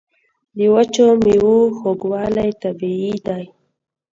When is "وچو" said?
0.73-1.05